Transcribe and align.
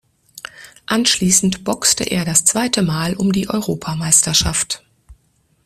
Anschließend 0.87 1.63
boxte 1.63 2.05
er 2.05 2.25
das 2.25 2.43
zweite 2.43 2.81
Mal 2.81 3.15
um 3.15 3.31
die 3.31 3.49
Europameisterschaft. 3.51 4.83